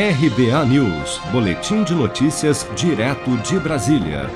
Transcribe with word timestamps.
RBA 0.00 0.64
News, 0.66 1.20
Boletim 1.32 1.82
de 1.82 1.92
Notícias, 1.92 2.64
direto 2.76 3.36
de 3.38 3.58
Brasília. 3.58 4.30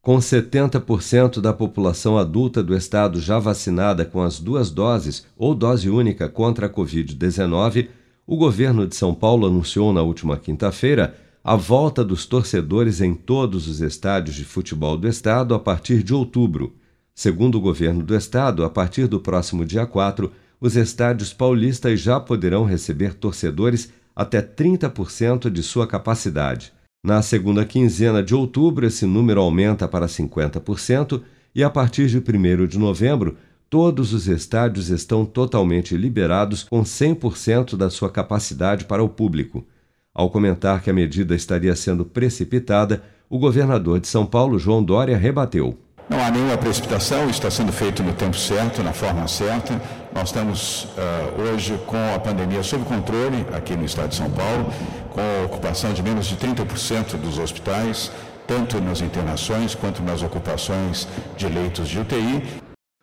Com 0.00 0.16
70% 0.16 1.42
da 1.42 1.52
população 1.52 2.16
adulta 2.16 2.62
do 2.62 2.74
estado 2.74 3.20
já 3.20 3.38
vacinada 3.38 4.06
com 4.06 4.22
as 4.22 4.40
duas 4.40 4.70
doses 4.70 5.26
ou 5.36 5.54
dose 5.54 5.90
única 5.90 6.26
contra 6.26 6.68
a 6.68 6.70
Covid-19, 6.70 7.88
o 8.26 8.34
governo 8.34 8.86
de 8.86 8.96
São 8.96 9.12
Paulo 9.12 9.46
anunciou 9.46 9.92
na 9.92 10.00
última 10.00 10.38
quinta-feira 10.38 11.16
a 11.44 11.54
volta 11.54 12.02
dos 12.02 12.24
torcedores 12.24 13.02
em 13.02 13.12
todos 13.12 13.68
os 13.68 13.82
estádios 13.82 14.36
de 14.36 14.44
futebol 14.46 14.96
do 14.96 15.06
estado 15.06 15.54
a 15.54 15.58
partir 15.58 16.02
de 16.02 16.14
outubro. 16.14 16.74
Segundo 17.14 17.58
o 17.58 17.60
governo 17.60 18.02
do 18.02 18.16
estado, 18.16 18.64
a 18.64 18.70
partir 18.70 19.06
do 19.06 19.20
próximo 19.20 19.66
dia 19.66 19.84
4, 19.84 20.32
os 20.58 20.76
estádios 20.76 21.30
paulistas 21.30 22.00
já 22.00 22.18
poderão 22.18 22.64
receber 22.64 23.12
torcedores 23.12 23.92
até 24.14 24.40
30% 24.40 25.50
de 25.50 25.62
sua 25.62 25.86
capacidade. 25.86 26.72
Na 27.04 27.20
segunda 27.20 27.64
quinzena 27.64 28.22
de 28.22 28.34
outubro, 28.34 28.86
esse 28.86 29.04
número 29.06 29.40
aumenta 29.40 29.88
para 29.88 30.06
50% 30.06 31.22
e 31.54 31.64
a 31.64 31.68
partir 31.68 32.06
de 32.06 32.18
1 32.18 32.66
de 32.66 32.78
novembro, 32.78 33.36
todos 33.68 34.12
os 34.12 34.28
estádios 34.28 34.88
estão 34.88 35.24
totalmente 35.24 35.96
liberados 35.96 36.62
com 36.62 36.82
100% 36.82 37.76
da 37.76 37.90
sua 37.90 38.10
capacidade 38.10 38.84
para 38.84 39.02
o 39.02 39.08
público. 39.08 39.66
Ao 40.14 40.30
comentar 40.30 40.82
que 40.82 40.90
a 40.90 40.92
medida 40.92 41.34
estaria 41.34 41.74
sendo 41.74 42.04
precipitada, 42.04 43.02
o 43.28 43.38
governador 43.38 43.98
de 43.98 44.08
São 44.08 44.26
Paulo, 44.26 44.58
João 44.58 44.84
Dória, 44.84 45.16
rebateu. 45.16 45.78
Não 46.08 46.22
há 46.22 46.30
nenhuma 46.30 46.58
precipitação, 46.58 47.30
está 47.30 47.50
sendo 47.50 47.72
feito 47.72 48.02
no 48.02 48.12
tempo 48.12 48.36
certo, 48.36 48.82
na 48.82 48.92
forma 48.92 49.26
certa. 49.26 49.80
Nós 50.14 50.28
estamos 50.28 50.84
uh, 50.84 51.40
hoje 51.40 51.78
com 51.86 51.96
a 52.14 52.18
pandemia 52.18 52.62
sob 52.62 52.84
controle 52.84 53.46
aqui 53.54 53.74
no 53.74 53.84
estado 53.84 54.10
de 54.10 54.16
São 54.16 54.30
Paulo, 54.30 54.70
com 55.10 55.20
a 55.20 55.46
ocupação 55.46 55.94
de 55.94 56.02
menos 56.02 56.26
de 56.26 56.36
30% 56.36 57.16
dos 57.16 57.38
hospitais, 57.38 58.12
tanto 58.46 58.78
nas 58.78 59.00
internações 59.00 59.74
quanto 59.74 60.02
nas 60.02 60.22
ocupações 60.22 61.08
de 61.36 61.48
leitos 61.48 61.88
de 61.88 61.98
UTI. 61.98 62.42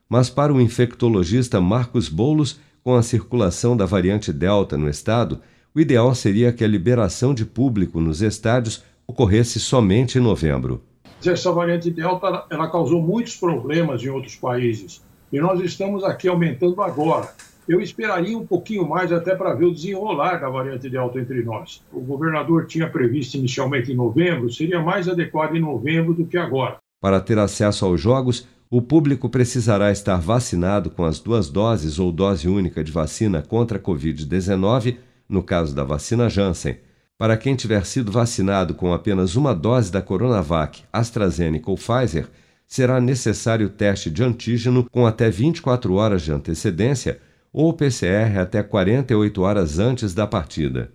Mas 0.08 0.30
para 0.30 0.54
o 0.54 0.62
infectologista 0.62 1.60
Marcos 1.60 2.10
Bolos, 2.10 2.60
com 2.84 2.96
a 2.96 3.02
circulação 3.02 3.76
da 3.76 3.88
variante 3.88 4.32
Delta 4.32 4.78
no 4.78 4.88
estado, 4.88 5.42
o 5.74 5.80
ideal 5.80 6.14
seria 6.14 6.54
que 6.54 6.64
a 6.64 6.68
liberação 6.68 7.34
de 7.34 7.44
público 7.44 8.00
nos 8.00 8.22
estádios 8.22 8.84
ocorresse 9.08 9.60
somente 9.60 10.20
em 10.20 10.22
novembro 10.22 10.84
essa 11.28 11.52
variante 11.52 11.92
Delta 11.92 12.46
ela 12.50 12.70
causou 12.70 13.02
muitos 13.02 13.36
problemas 13.36 14.02
em 14.04 14.10
outros 14.10 14.36
países 14.36 15.02
e 15.32 15.40
nós 15.40 15.60
estamos 15.62 16.04
aqui 16.04 16.28
aumentando 16.28 16.82
agora. 16.82 17.30
Eu 17.68 17.80
esperaria 17.80 18.38
um 18.38 18.46
pouquinho 18.46 18.88
mais 18.88 19.12
até 19.12 19.36
para 19.36 19.54
ver 19.54 19.66
o 19.66 19.74
desenrolar 19.74 20.38
da 20.38 20.50
variante 20.50 20.90
Delta 20.90 21.20
entre 21.20 21.44
nós. 21.44 21.84
O 21.94 22.02
governador 22.02 22.66
tinha 22.66 22.90
previsto 22.90 23.38
inicialmente 23.38 23.92
em 23.92 23.96
novembro, 23.96 24.52
seria 24.52 24.82
mais 24.82 25.08
adequado 25.08 25.56
em 25.56 25.62
novembro 25.62 26.14
do 26.14 26.26
que 26.26 26.38
agora. 26.38 26.78
Para 27.00 27.20
ter 27.20 27.38
acesso 27.38 27.86
aos 27.86 28.02
jogos, 28.02 28.48
o 28.72 28.82
público 28.82 29.30
precisará 29.30 29.92
estar 29.92 30.20
vacinado 30.20 30.90
com 30.90 31.06
as 31.06 31.20
duas 31.20 31.50
doses 31.50 32.00
ou 32.00 32.12
dose 32.12 32.48
única 32.48 32.84
de 32.84 32.92
vacina 32.92 33.42
contra 33.42 33.78
a 33.78 33.82
Covid-19, 33.82 34.98
no 35.28 35.44
caso 35.44 35.76
da 35.76 35.84
vacina 35.84 36.28
Janssen 36.28 36.78
para 37.20 37.36
quem 37.36 37.54
tiver 37.54 37.86
sido 37.86 38.14
vacinado 38.14 38.74
com 38.74 38.94
apenas 38.94 39.36
uma 39.36 39.54
dose 39.54 39.92
da 39.92 40.02
Coronavac, 40.02 40.84
AstraZeneca 40.92 41.70
ou 41.70 41.76
Pfizer, 41.76 42.30
será 42.70 43.02
necessário 43.02 43.68
teste 43.68 44.12
de 44.12 44.24
antígeno 44.24 44.88
com 44.92 45.08
até 45.08 45.28
24 45.28 45.96
horas 45.96 46.22
de 46.22 46.32
antecedência 46.32 47.20
ou 47.52 47.74
PCR 47.74 48.38
até 48.40 48.62
48 48.62 49.42
horas 49.42 49.80
antes 49.80 50.14
da 50.14 50.28
partida. 50.28 50.92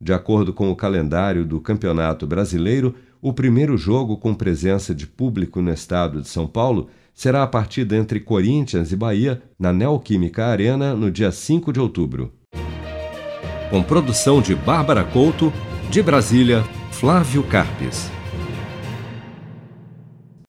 De 0.00 0.12
acordo 0.12 0.54
com 0.54 0.70
o 0.70 0.76
calendário 0.76 1.44
do 1.44 1.60
Campeonato 1.60 2.26
Brasileiro, 2.26 2.94
o 3.20 3.32
primeiro 3.32 3.76
jogo 3.76 4.16
com 4.16 4.32
presença 4.32 4.94
de 4.94 5.06
público 5.06 5.60
no 5.60 5.70
estado 5.70 6.22
de 6.22 6.28
São 6.28 6.46
Paulo 6.46 6.88
será 7.12 7.42
a 7.42 7.46
partida 7.46 7.94
entre 7.96 8.20
Corinthians 8.20 8.90
e 8.90 8.96
Bahia 8.96 9.42
na 9.58 9.72
Neoquímica 9.72 10.46
Arena 10.46 10.94
no 10.94 11.10
dia 11.10 11.30
5 11.30 11.72
de 11.72 11.80
outubro. 11.80 12.32
Com 13.68 13.82
produção 13.82 14.40
de 14.40 14.54
Bárbara 14.54 15.04
Couto, 15.04 15.52
de 15.90 16.02
Brasília, 16.02 16.62
Flávio 16.90 17.42
Carpes. 17.42 18.17